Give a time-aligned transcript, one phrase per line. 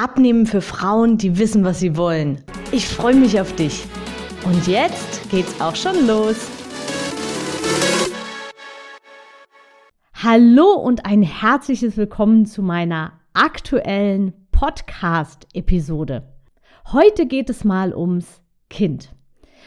[0.00, 2.44] Abnehmen für Frauen, die wissen, was sie wollen.
[2.70, 3.84] Ich freue mich auf dich.
[4.44, 6.36] Und jetzt geht's auch schon los.
[10.14, 16.32] Hallo und ein herzliches Willkommen zu meiner aktuellen Podcast-Episode.
[16.92, 18.40] Heute geht es mal ums
[18.70, 19.12] Kind.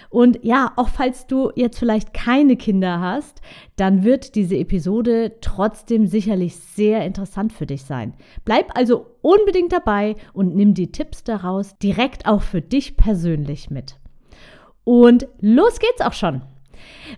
[0.10, 3.42] Und ja, auch falls du jetzt vielleicht keine Kinder hast,
[3.76, 8.14] dann wird diese Episode trotzdem sicherlich sehr interessant für dich sein.
[8.46, 13.96] Bleib also unbedingt dabei und nimm die Tipps daraus direkt auch für dich persönlich mit.
[14.84, 16.42] Und los geht's auch schon.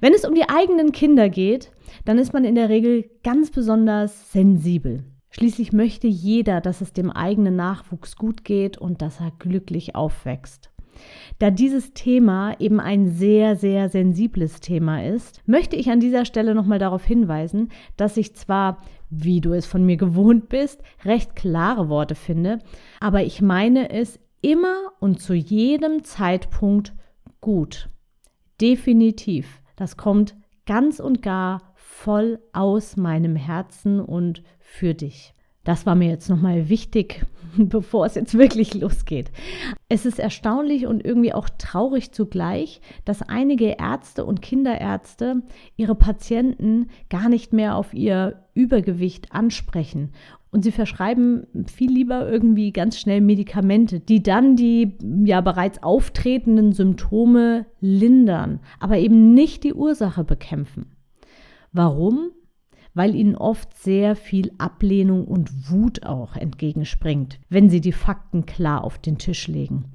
[0.02, 1.72] Wenn es um die eigenen Kinder geht,
[2.06, 5.04] dann ist man in der Regel ganz besonders sensibel.
[5.30, 10.73] Schließlich möchte jeder, dass es dem eigenen Nachwuchs gut geht und dass er glücklich aufwächst.
[11.40, 16.56] Da dieses Thema eben ein sehr, sehr sensibles Thema ist, möchte ich an dieser Stelle
[16.56, 18.78] nochmal darauf hinweisen, dass ich zwar,
[19.10, 22.60] wie du es von mir gewohnt bist, recht klare Worte finde,
[23.00, 26.94] aber ich meine es immer und zu jedem Zeitpunkt
[27.42, 27.90] gut.
[28.62, 29.62] Definitiv.
[29.76, 30.36] Das kommt
[30.66, 35.34] ganz und gar voll aus meinem Herzen und für dich.
[35.64, 37.26] Das war mir jetzt nochmal wichtig,
[37.58, 39.32] bevor es jetzt wirklich losgeht.
[39.88, 45.42] Es ist erstaunlich und irgendwie auch traurig zugleich, dass einige Ärzte und Kinderärzte
[45.78, 50.12] ihre Patienten gar nicht mehr auf ihr Übergewicht ansprechen.
[50.52, 56.74] Und sie verschreiben viel lieber irgendwie ganz schnell Medikamente, die dann die ja bereits auftretenden
[56.74, 60.92] Symptome lindern, aber eben nicht die Ursache bekämpfen.
[61.72, 62.30] Warum?
[62.94, 68.84] Weil ihnen oft sehr viel Ablehnung und Wut auch entgegenspringt, wenn sie die Fakten klar
[68.84, 69.86] auf den Tisch legen.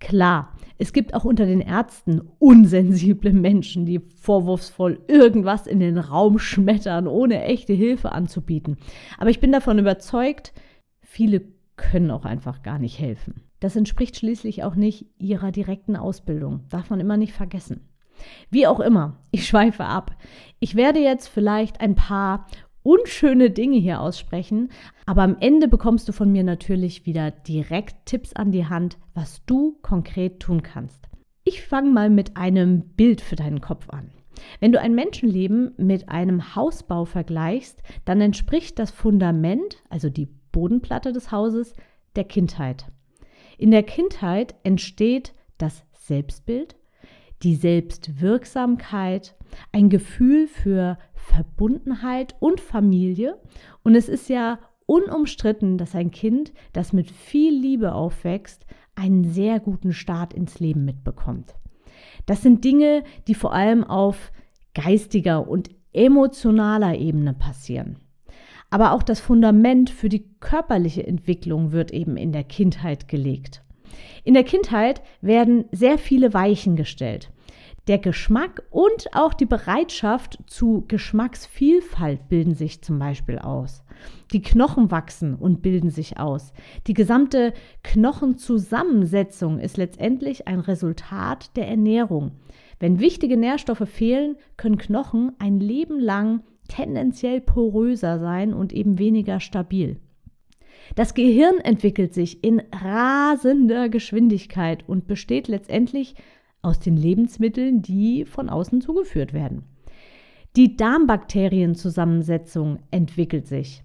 [0.00, 6.38] Klar, es gibt auch unter den Ärzten unsensible Menschen, die vorwurfsvoll irgendwas in den Raum
[6.38, 8.76] schmettern, ohne echte Hilfe anzubieten.
[9.18, 10.52] Aber ich bin davon überzeugt,
[11.00, 11.42] viele
[11.76, 13.42] können auch einfach gar nicht helfen.
[13.60, 17.88] Das entspricht schließlich auch nicht ihrer direkten Ausbildung, darf man immer nicht vergessen.
[18.50, 20.16] Wie auch immer, ich schweife ab.
[20.60, 22.46] Ich werde jetzt vielleicht ein paar
[22.82, 24.70] unschöne Dinge hier aussprechen,
[25.06, 29.44] aber am Ende bekommst du von mir natürlich wieder direkt Tipps an die Hand, was
[29.46, 31.08] du konkret tun kannst.
[31.44, 34.10] Ich fange mal mit einem Bild für deinen Kopf an.
[34.60, 41.12] Wenn du ein Menschenleben mit einem Hausbau vergleichst, dann entspricht das Fundament, also die Bodenplatte
[41.12, 41.74] des Hauses,
[42.16, 42.86] der Kindheit.
[43.58, 46.76] In der Kindheit entsteht das Selbstbild,
[47.42, 49.36] die Selbstwirksamkeit,
[49.72, 53.40] ein Gefühl für Verbundenheit und Familie.
[53.82, 59.60] Und es ist ja unumstritten, dass ein Kind, das mit viel Liebe aufwächst, einen sehr
[59.60, 61.54] guten Start ins Leben mitbekommt.
[62.26, 64.32] Das sind Dinge, die vor allem auf
[64.74, 67.98] geistiger und emotionaler Ebene passieren.
[68.70, 73.63] Aber auch das Fundament für die körperliche Entwicklung wird eben in der Kindheit gelegt.
[74.24, 77.30] In der Kindheit werden sehr viele Weichen gestellt.
[77.86, 83.84] Der Geschmack und auch die Bereitschaft zu Geschmacksvielfalt bilden sich zum Beispiel aus.
[84.32, 86.54] Die Knochen wachsen und bilden sich aus.
[86.86, 92.32] Die gesamte Knochenzusammensetzung ist letztendlich ein Resultat der Ernährung.
[92.80, 99.40] Wenn wichtige Nährstoffe fehlen, können Knochen ein Leben lang tendenziell poröser sein und eben weniger
[99.40, 100.00] stabil.
[100.94, 106.14] Das Gehirn entwickelt sich in rasender Geschwindigkeit und besteht letztendlich
[106.62, 109.64] aus den Lebensmitteln, die von außen zugeführt werden.
[110.56, 113.82] Die Darmbakterienzusammensetzung entwickelt sich.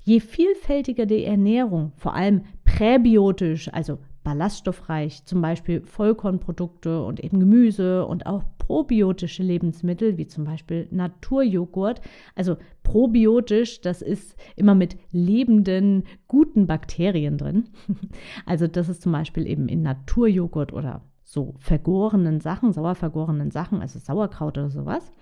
[0.00, 8.06] Je vielfältiger die Ernährung, vor allem präbiotisch, also ballaststoffreich, zum Beispiel Vollkornprodukte und eben Gemüse
[8.06, 12.02] und auch probiotische Lebensmittel, wie zum Beispiel Naturjoghurt.
[12.34, 17.64] Also probiotisch, das ist immer mit lebenden, guten Bakterien drin.
[18.44, 23.80] Also das ist zum Beispiel eben in Naturjoghurt oder so vergorenen Sachen, sauer vergorenen Sachen,
[23.80, 25.12] also Sauerkraut oder sowas,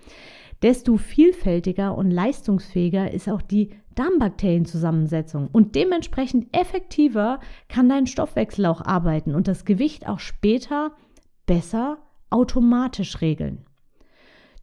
[0.61, 7.39] desto vielfältiger und leistungsfähiger ist auch die Darmbakterienzusammensetzung und dementsprechend effektiver
[7.69, 10.91] kann dein Stoffwechsel auch arbeiten und das Gewicht auch später
[11.45, 11.97] besser
[12.29, 13.65] automatisch regeln.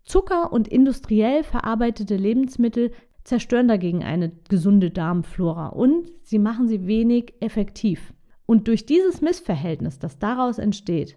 [0.05, 2.93] Zucker und industriell verarbeitete Lebensmittel
[3.25, 8.13] zerstören dagegen eine gesunde Darmflora und sie machen sie wenig effektiv.
[8.47, 11.17] Und durch dieses Missverhältnis, das daraus entsteht,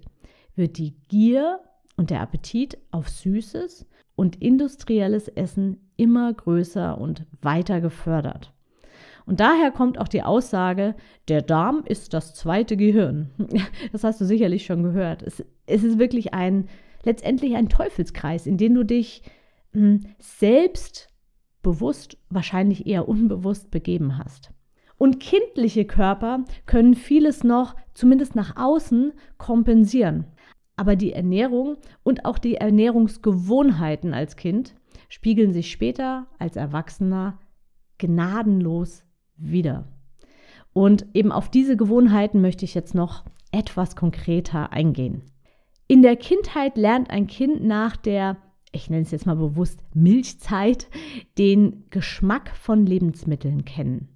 [0.56, 1.60] wird die Gier
[1.98, 3.86] und der Appetit auf Süßes
[4.16, 8.54] und industrielles Essen immer größer und weiter gefördert.
[9.28, 10.96] Und daher kommt auch die Aussage,
[11.28, 13.30] der Darm ist das zweite Gehirn.
[13.92, 15.22] Das hast du sicherlich schon gehört.
[15.22, 16.70] Es, es ist wirklich ein,
[17.04, 19.24] letztendlich ein Teufelskreis, in den du dich
[19.74, 21.10] hm, selbst
[21.62, 24.52] bewusst, wahrscheinlich eher unbewusst begeben hast.
[24.98, 30.26] Und kindliche Körper können vieles noch, zumindest nach außen, kompensieren.
[30.78, 34.74] Aber die Ernährung und auch die Ernährungsgewohnheiten als Kind
[35.10, 37.40] spiegeln sich später als Erwachsener
[37.98, 39.04] gnadenlos
[39.38, 39.88] wieder.
[40.74, 45.24] Und eben auf diese Gewohnheiten möchte ich jetzt noch etwas konkreter eingehen.
[45.88, 48.38] In der Kindheit lernt ein Kind nach der,
[48.72, 50.88] ich nenne es jetzt mal bewusst, Milchzeit,
[51.38, 54.10] den Geschmack von Lebensmitteln kennen.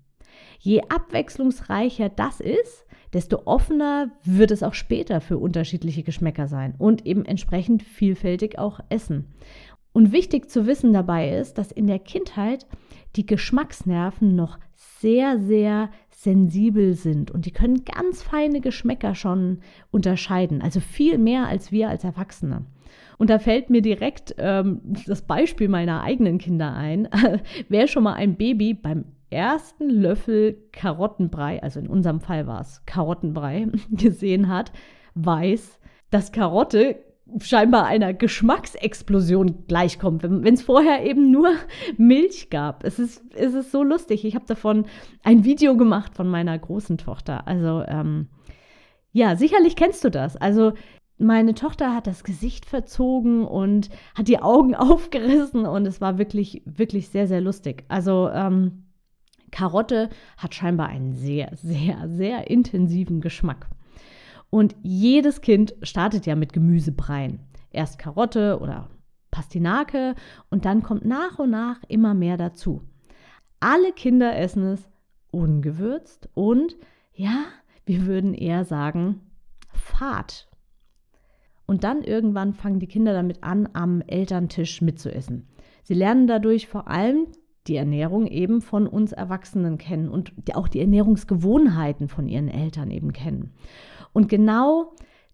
[0.60, 7.06] Je abwechslungsreicher das ist, desto offener wird es auch später für unterschiedliche Geschmäcker sein und
[7.06, 9.34] eben entsprechend vielfältig auch essen.
[9.94, 12.66] Und wichtig zu wissen dabei ist, dass in der Kindheit
[13.16, 19.60] die Geschmacksnerven noch sehr, sehr sensibel sind und die können ganz feine Geschmäcker schon
[19.90, 22.66] unterscheiden, also viel mehr als wir als Erwachsene.
[23.18, 27.08] Und da fällt mir direkt ähm, das Beispiel meiner eigenen Kinder ein.
[27.70, 32.84] Wer schon mal ein Baby beim ersten Löffel Karottenbrei, also in unserem Fall war es
[32.86, 34.72] Karottenbrei, gesehen hat,
[35.16, 35.80] weiß,
[36.10, 36.98] dass Karotte
[37.40, 41.50] scheinbar einer Geschmacksexplosion gleichkommt, wenn es vorher eben nur
[41.98, 42.84] Milch gab.
[42.84, 44.26] Es ist, es ist so lustig.
[44.26, 44.86] Ich habe davon
[45.24, 47.48] ein Video gemacht von meiner großen Tochter.
[47.48, 48.28] Also ähm,
[49.12, 50.38] ja, sicherlich kennst du das.
[50.38, 50.74] Also
[51.18, 56.64] meine Tochter hat das Gesicht verzogen und hat die Augen aufgerissen und es war wirklich,
[56.66, 57.84] wirklich sehr, sehr lustig.
[57.88, 58.86] Also ähm,
[59.52, 63.68] Karotte hat scheinbar einen sehr, sehr, sehr intensiven Geschmack.
[64.52, 67.40] Und jedes Kind startet ja mit Gemüsebreien.
[67.72, 68.90] Erst Karotte oder
[69.32, 70.14] Pastinake
[70.50, 72.84] und dann kommt nach und nach immer mehr dazu.
[73.62, 74.90] Alle Kinder essen es
[75.32, 76.76] ungewürzt und
[77.14, 77.46] ja,
[77.86, 79.22] wir würden eher sagen,
[79.74, 80.50] fad.
[81.66, 85.48] Und dann irgendwann fangen die Kinder damit an, am Elterntisch mitzuessen.
[85.84, 87.28] Sie lernen dadurch vor allem
[87.68, 93.14] die Ernährung eben von uns Erwachsenen kennen und auch die Ernährungsgewohnheiten von ihren Eltern eben
[93.14, 93.54] kennen.
[94.14, 94.94] Und genau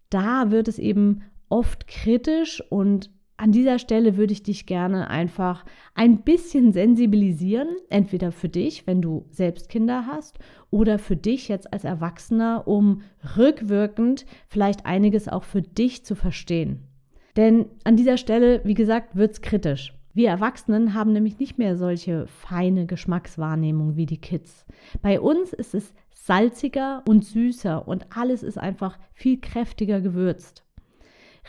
[0.09, 3.09] da wird es eben oft kritisch und
[3.39, 5.63] an dieser Stelle würde ich dich gerne einfach
[5.93, 10.39] ein bisschen sensibilisieren, entweder für dich, wenn du selbst Kinder hast,
[10.71, 13.03] oder für dich jetzt als Erwachsener, um
[13.37, 16.87] rückwirkend vielleicht einiges auch für dich zu verstehen.
[17.35, 19.93] Denn an dieser Stelle, wie gesagt, wird es kritisch.
[20.15, 24.65] Wir Erwachsenen haben nämlich nicht mehr solche feine Geschmackswahrnehmung wie die Kids.
[25.03, 25.93] Bei uns ist es
[26.27, 30.65] salziger und süßer und alles ist einfach viel kräftiger gewürzt.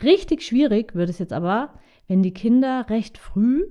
[0.01, 1.73] Richtig schwierig wird es jetzt aber,
[2.07, 3.65] wenn die Kinder recht früh,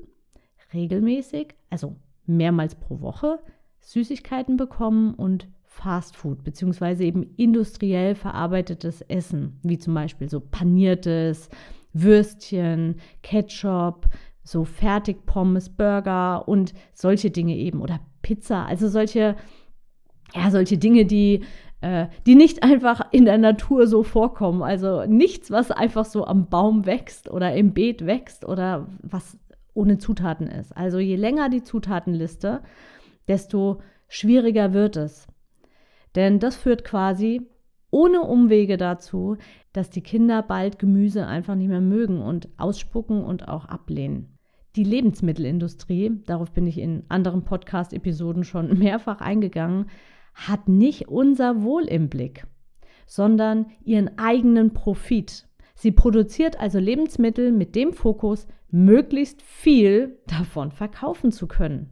[0.74, 1.96] regelmäßig, also
[2.26, 3.38] mehrmals pro Woche,
[3.80, 11.48] Süßigkeiten bekommen und Fastfood beziehungsweise eben industriell verarbeitetes Essen, wie zum Beispiel so paniertes
[11.94, 14.06] Würstchen, Ketchup,
[14.42, 19.36] so Fertigpommes, Burger und solche Dinge eben oder Pizza, also solche,
[20.34, 21.44] ja, solche Dinge, die,
[21.80, 24.62] äh, die nicht einfach in der Natur so vorkommen.
[24.62, 29.38] Also nichts, was einfach so am Baum wächst oder im Beet wächst oder was
[29.74, 30.76] ohne Zutaten ist.
[30.76, 32.62] Also je länger die Zutatenliste,
[33.28, 35.26] desto schwieriger wird es.
[36.14, 37.42] Denn das führt quasi
[37.90, 39.36] ohne Umwege dazu,
[39.72, 44.38] dass die Kinder bald Gemüse einfach nicht mehr mögen und ausspucken und auch ablehnen.
[44.76, 49.86] Die Lebensmittelindustrie, darauf bin ich in anderen Podcast-Episoden schon mehrfach eingegangen,
[50.46, 52.46] hat nicht unser Wohl im Blick,
[53.06, 55.46] sondern ihren eigenen Profit.
[55.74, 61.90] Sie produziert also Lebensmittel mit dem Fokus, möglichst viel davon verkaufen zu können.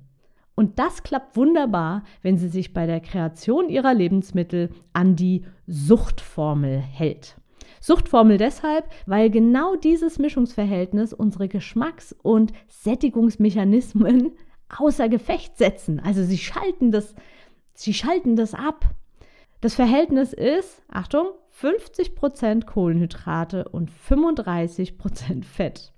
[0.54, 6.78] Und das klappt wunderbar, wenn sie sich bei der Kreation ihrer Lebensmittel an die Suchtformel
[6.78, 7.36] hält.
[7.80, 14.32] Suchtformel deshalb, weil genau dieses Mischungsverhältnis unsere Geschmacks- und Sättigungsmechanismen
[14.78, 16.00] außer Gefecht setzen.
[16.00, 17.14] Also sie schalten das,
[17.80, 18.84] sie schalten das ab.
[19.60, 21.28] Das Verhältnis ist, Achtung,
[21.60, 25.92] 50% Kohlenhydrate und 35% Fett.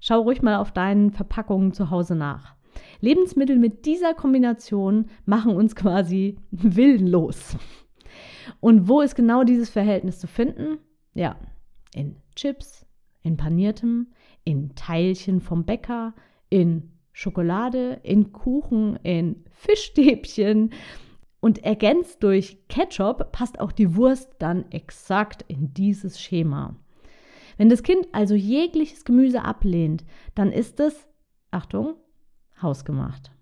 [0.00, 2.54] Schau ruhig mal auf deinen Verpackungen zu Hause nach.
[3.00, 7.56] Lebensmittel mit dieser Kombination machen uns quasi willenlos.
[8.60, 10.78] Und wo ist genau dieses Verhältnis zu finden?
[11.14, 11.36] Ja,
[11.94, 12.86] in Chips,
[13.22, 14.12] in paniertem,
[14.44, 16.14] in Teilchen vom Bäcker,
[16.48, 20.72] in Schokolade, in Kuchen, in Fischstäbchen
[21.40, 26.76] und ergänzt durch Ketchup passt auch die Wurst dann exakt in dieses Schema.
[27.56, 30.04] Wenn das Kind also jegliches Gemüse ablehnt,
[30.34, 31.08] dann ist es,
[31.50, 31.94] Achtung,
[32.62, 33.32] hausgemacht.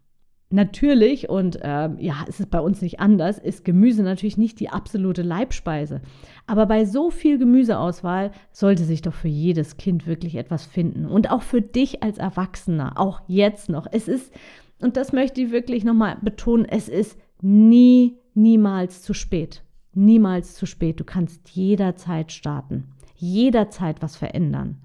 [0.50, 4.70] Natürlich, und äh, ja, es ist bei uns nicht anders, ist Gemüse natürlich nicht die
[4.70, 6.00] absolute Leibspeise.
[6.46, 11.04] Aber bei so viel Gemüseauswahl sollte sich doch für jedes Kind wirklich etwas finden.
[11.04, 13.86] Und auch für dich als Erwachsener, auch jetzt noch.
[13.92, 14.32] Es ist,
[14.80, 19.62] und das möchte ich wirklich nochmal betonen, es ist nie, niemals zu spät.
[19.94, 21.00] Niemals zu spät.
[21.00, 22.94] Du kannst jederzeit starten.
[23.16, 24.78] Jederzeit was verändern.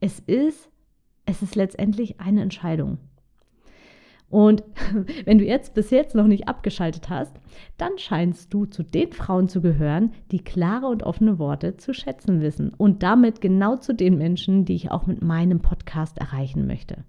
[0.00, 0.70] Es ist,
[1.26, 2.98] es ist letztendlich eine Entscheidung.
[4.30, 4.62] Und
[5.24, 7.34] wenn du jetzt bis jetzt noch nicht abgeschaltet hast,
[7.76, 12.40] dann scheinst du zu den Frauen zu gehören, die klare und offene Worte zu schätzen
[12.40, 17.04] wissen und damit genau zu den Menschen, die ich auch mit meinem Podcast erreichen möchte.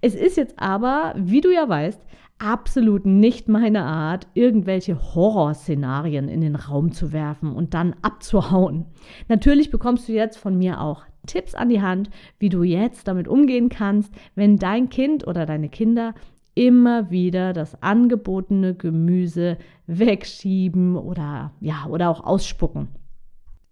[0.00, 2.00] Es ist jetzt aber, wie du ja weißt,
[2.38, 8.86] absolut nicht meine Art, irgendwelche Horrorszenarien in den Raum zu werfen und dann abzuhauen.
[9.28, 13.28] Natürlich bekommst du jetzt von mir auch Tipps an die Hand, wie du jetzt damit
[13.28, 16.14] umgehen kannst, wenn dein Kind oder deine Kinder
[16.54, 19.56] immer wieder das angebotene Gemüse
[19.86, 22.88] wegschieben oder ja, oder auch ausspucken.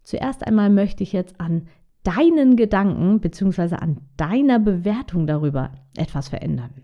[0.02, 1.66] Zuerst einmal möchte ich jetzt an
[2.02, 3.76] deinen Gedanken bzw.
[3.76, 6.82] an deiner Bewertung darüber etwas verändern.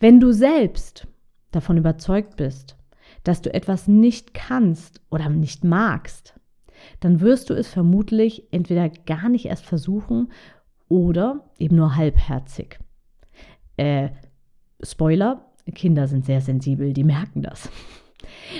[0.00, 1.06] Wenn du selbst
[1.50, 2.76] davon überzeugt bist,
[3.24, 6.34] dass du etwas nicht kannst oder nicht magst,
[7.00, 10.32] dann wirst du es vermutlich entweder gar nicht erst versuchen
[10.88, 12.78] oder eben nur halbherzig.
[13.76, 14.10] Äh,
[14.82, 17.70] Spoiler, Kinder sind sehr sensibel, die merken das.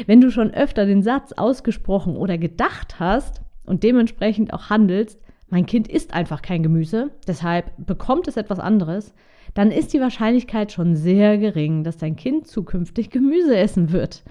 [0.07, 5.21] Wenn du schon öfter den Satz ausgesprochen oder gedacht hast und dementsprechend auch handelst,
[5.53, 9.13] mein Kind isst einfach kein Gemüse, deshalb bekommt es etwas anderes,
[9.53, 14.25] dann ist die Wahrscheinlichkeit schon sehr gering, dass dein Kind zukünftig Gemüse essen wird.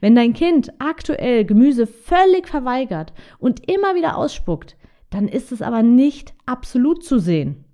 [0.00, 4.76] Wenn dein Kind aktuell Gemüse völlig verweigert und immer wieder ausspuckt,
[5.10, 7.64] dann ist es aber nicht absolut zu sehen.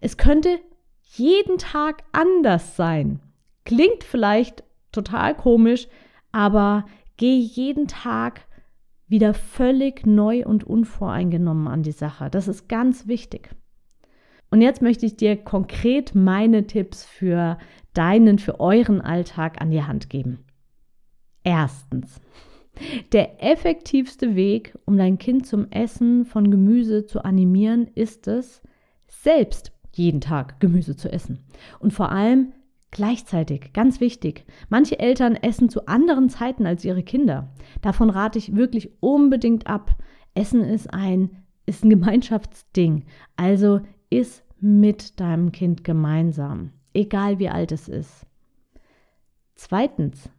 [0.00, 0.58] Es könnte
[1.02, 3.20] jeden Tag anders sein.
[3.64, 5.86] Klingt vielleicht total komisch,
[6.32, 6.84] aber
[7.16, 8.40] geh jeden Tag
[9.08, 12.30] wieder völlig neu und unvoreingenommen an die Sache.
[12.30, 13.50] Das ist ganz wichtig.
[14.50, 17.58] Und jetzt möchte ich dir konkret meine Tipps für
[17.92, 20.44] deinen, für euren Alltag an die Hand geben.
[21.44, 22.20] Erstens,
[23.12, 28.62] der effektivste Weg, um dein Kind zum Essen von Gemüse zu animieren, ist es,
[29.06, 31.44] selbst jeden Tag Gemüse zu essen.
[31.80, 32.52] Und vor allem
[32.90, 34.44] gleichzeitig, ganz wichtig.
[34.68, 37.54] Manche Eltern essen zu anderen Zeiten als ihre Kinder.
[37.82, 39.96] Davon rate ich wirklich unbedingt ab.
[40.34, 43.04] Essen ist ein, ist ein Gemeinschaftsding.
[43.36, 43.80] Also
[44.10, 48.26] iss mit deinem Kind gemeinsam, egal wie alt es ist.
[49.54, 50.30] Zweitens,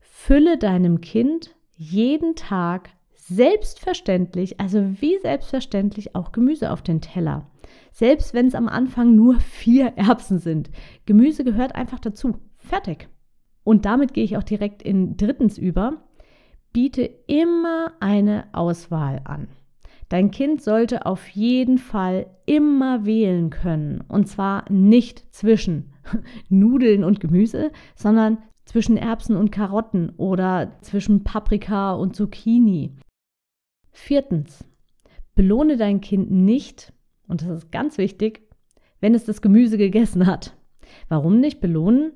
[0.00, 2.90] fülle deinem Kind jeden Tag
[3.26, 7.50] selbstverständlich, also wie selbstverständlich auch Gemüse auf den Teller.
[7.90, 10.70] Selbst wenn es am Anfang nur vier Erbsen sind.
[11.06, 12.36] Gemüse gehört einfach dazu.
[12.58, 13.08] Fertig.
[13.62, 16.04] Und damit gehe ich auch direkt in drittens über.
[16.72, 19.48] Biete immer eine Auswahl an.
[20.10, 24.02] Dein Kind sollte auf jeden Fall immer wählen können.
[24.06, 25.94] Und zwar nicht zwischen
[26.50, 32.96] Nudeln und Gemüse, sondern zwischen Erbsen und Karotten oder zwischen Paprika und Zucchini.
[33.94, 34.64] Viertens.
[35.34, 36.92] Belohne dein Kind nicht
[37.28, 38.42] und das ist ganz wichtig,
[39.00, 40.56] wenn es das Gemüse gegessen hat.
[41.08, 42.12] Warum nicht belohnen?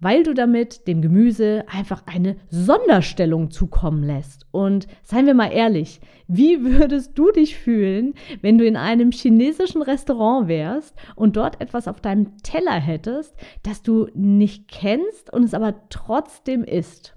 [0.00, 4.46] Weil du damit dem Gemüse einfach eine Sonderstellung zukommen lässt.
[4.52, 9.82] Und seien wir mal ehrlich, wie würdest du dich fühlen, wenn du in einem chinesischen
[9.82, 15.54] Restaurant wärst und dort etwas auf deinem Teller hättest, das du nicht kennst und es
[15.54, 17.16] aber trotzdem isst?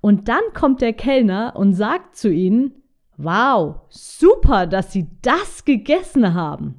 [0.00, 2.77] Und dann kommt der Kellner und sagt zu ihnen,
[3.18, 6.76] Wow, super, dass Sie das gegessen haben.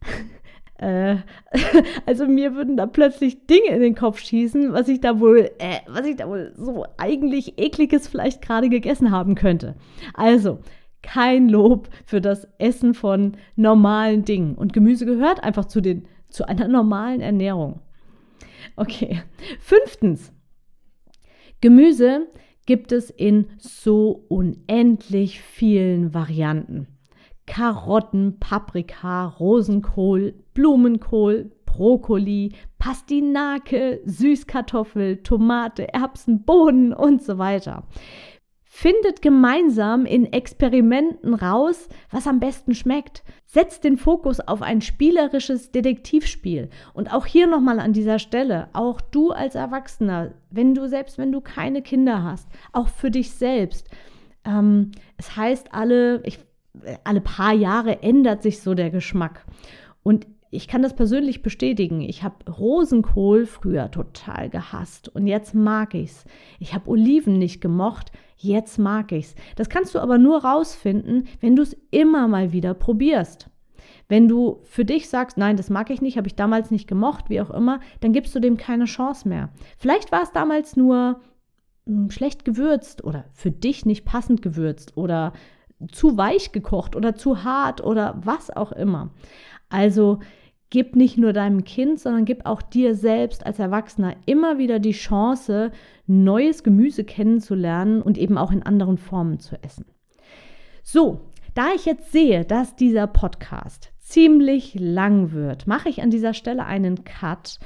[0.78, 1.16] äh,
[2.06, 5.80] also mir würden da plötzlich Dinge in den Kopf schießen, was ich da wohl, äh,
[5.86, 9.76] was ich da wohl so eigentlich ekliges vielleicht gerade gegessen haben könnte.
[10.14, 10.60] Also
[11.02, 16.48] kein Lob für das Essen von normalen Dingen und Gemüse gehört einfach zu den zu
[16.48, 17.80] einer normalen Ernährung.
[18.76, 19.22] Okay.
[19.60, 20.32] Fünftens.
[21.60, 22.28] Gemüse
[22.66, 26.88] gibt es in so unendlich vielen Varianten.
[27.46, 37.84] Karotten, Paprika, Rosenkohl, Blumenkohl, Brokkoli, Pastinake, Süßkartoffel, Tomate, Erbsen, Bohnen und so weiter.
[38.78, 43.24] Findet gemeinsam in Experimenten raus, was am besten schmeckt.
[43.46, 46.68] Setzt den Fokus auf ein spielerisches Detektivspiel.
[46.92, 51.32] Und auch hier nochmal an dieser Stelle, auch du als Erwachsener, wenn du selbst, wenn
[51.32, 53.88] du keine Kinder hast, auch für dich selbst.
[54.44, 56.38] Ähm, es heißt, alle, ich,
[57.02, 59.46] alle paar Jahre ändert sich so der Geschmack.
[60.02, 62.00] Und ich kann das persönlich bestätigen.
[62.00, 66.24] Ich habe Rosenkohl früher total gehasst und jetzt mag ich's.
[66.58, 68.12] Ich habe Oliven nicht gemocht,
[68.46, 69.34] jetzt mag ich's.
[69.56, 73.50] Das kannst du aber nur rausfinden, wenn du es immer mal wieder probierst.
[74.08, 77.28] Wenn du für dich sagst, nein, das mag ich nicht, habe ich damals nicht gemocht,
[77.28, 79.50] wie auch immer, dann gibst du dem keine Chance mehr.
[79.78, 81.20] Vielleicht war es damals nur
[81.86, 85.32] hm, schlecht gewürzt oder für dich nicht passend gewürzt oder
[85.90, 89.10] zu weich gekocht oder zu hart oder was auch immer.
[89.68, 90.20] Also
[90.70, 94.92] gib nicht nur deinem Kind, sondern gib auch dir selbst als Erwachsener immer wieder die
[94.92, 95.70] Chance,
[96.06, 99.86] neues Gemüse kennenzulernen und eben auch in anderen Formen zu essen.
[100.82, 101.20] So,
[101.54, 106.64] da ich jetzt sehe, dass dieser Podcast ziemlich lang wird, mache ich an dieser Stelle
[106.64, 107.58] einen Cut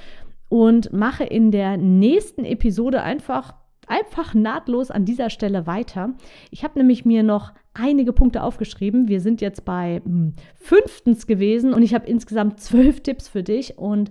[0.49, 3.55] und mache in der nächsten Episode einfach
[3.91, 6.15] einfach nahtlos an dieser Stelle weiter.
[6.51, 9.09] Ich habe nämlich mir noch einige Punkte aufgeschrieben.
[9.09, 13.79] Wir sind jetzt bei hm, fünftens gewesen und ich habe insgesamt zwölf Tipps für dich
[13.79, 14.11] und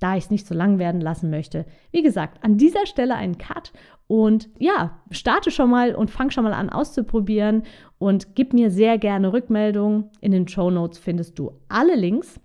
[0.00, 1.66] da ich es nicht so lang werden lassen möchte.
[1.92, 3.72] Wie gesagt, an dieser Stelle ein Cut
[4.06, 7.62] und ja, starte schon mal und fang schon mal an auszuprobieren
[7.98, 10.10] und gib mir sehr gerne Rückmeldungen.
[10.20, 12.40] In den Show Notes findest du alle Links.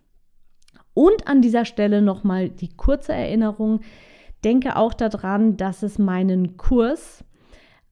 [0.93, 3.81] Und an dieser Stelle nochmal die kurze Erinnerung.
[4.45, 7.25] Denke auch daran, dass es meinen Kurs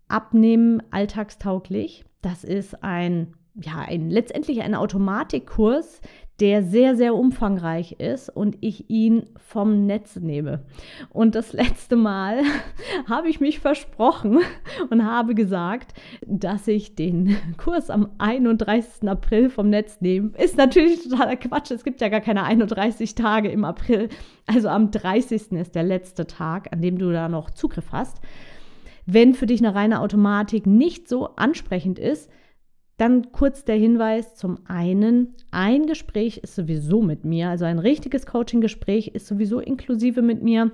[0.07, 6.01] Abnehmen alltagstauglich das ist ein, ja, ein, letztendlich ein Automatikkurs,
[6.39, 10.65] der sehr, sehr umfangreich ist und ich ihn vom Netz nehme.
[11.09, 12.41] Und das letzte Mal
[13.07, 14.39] habe ich mich versprochen
[14.89, 15.93] und habe gesagt,
[16.25, 19.07] dass ich den Kurs am 31.
[19.07, 20.31] April vom Netz nehme.
[20.37, 21.69] Ist natürlich totaler Quatsch.
[21.69, 24.09] Es gibt ja gar keine 31 Tage im April.
[24.47, 25.51] Also am 30.
[25.51, 28.19] ist der letzte Tag, an dem du da noch Zugriff hast.
[29.05, 32.29] Wenn für dich eine reine Automatik nicht so ansprechend ist,
[33.03, 38.25] dann kurz der Hinweis zum einen, ein Gespräch ist sowieso mit mir, also ein richtiges
[38.25, 40.71] Coaching-Gespräch ist sowieso inklusive mit mir.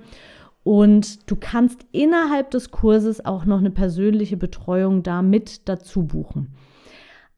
[0.62, 6.54] Und du kannst innerhalb des Kurses auch noch eine persönliche Betreuung da mit dazu buchen.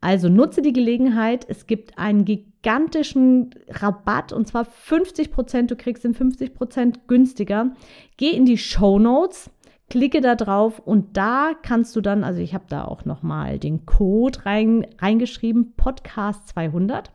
[0.03, 1.47] Also nutze die Gelegenheit.
[1.49, 5.71] Es gibt einen gigantischen Rabatt und zwar 50 Prozent.
[5.71, 7.73] Du kriegst ihn 50 Prozent günstiger.
[8.19, 9.49] Geh in die Show Notes
[9.89, 13.85] klicke da drauf und da kannst du dann, also ich habe da auch nochmal den
[13.85, 17.11] Code rein, reingeschrieben, Podcast 200,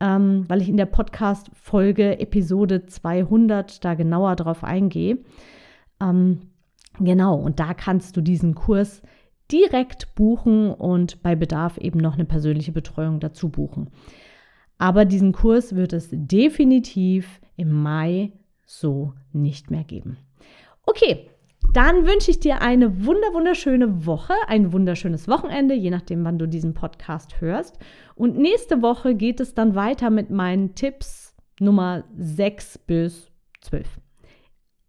[0.00, 5.18] ähm, weil ich in der Podcast-Folge Episode 200 da genauer drauf eingehe.
[6.00, 6.40] Ähm,
[6.98, 9.02] genau, und da kannst du diesen Kurs
[9.52, 13.90] direkt buchen und bei Bedarf eben noch eine persönliche Betreuung dazu buchen.
[14.78, 18.32] Aber diesen Kurs wird es definitiv im Mai
[18.66, 20.16] so nicht mehr geben.
[20.84, 21.30] Okay,
[21.72, 26.46] dann wünsche ich dir eine wunder wunderschöne Woche, ein wunderschönes Wochenende, je nachdem, wann du
[26.46, 27.78] diesen Podcast hörst.
[28.14, 33.30] Und nächste Woche geht es dann weiter mit meinen Tipps Nummer 6 bis
[33.62, 33.86] 12.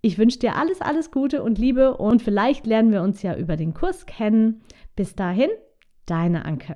[0.01, 3.55] Ich wünsche dir alles, alles Gute und Liebe und vielleicht lernen wir uns ja über
[3.55, 4.61] den Kurs kennen.
[4.95, 5.49] Bis dahin,
[6.05, 6.75] deine Anke.